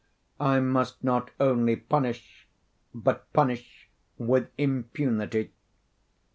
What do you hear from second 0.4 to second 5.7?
must not only punish, but punish with impunity.